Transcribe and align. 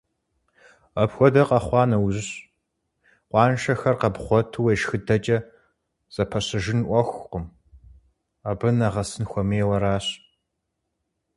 Апхуэдэ 1.01 1.43
къэхъуа 1.49 1.83
нэужь, 1.89 2.29
къуаншэр 3.29 3.77
къэбгъуэту 4.01 4.63
уешхыдэкӀэ 4.65 5.37
зэпэщыжын 6.13 6.79
Ӏуэхукъым, 6.87 7.45
абы 8.49 8.69
нэгъэсын 8.77 9.25
хуэмейуэ 9.31 9.75
аращ. 9.77 10.07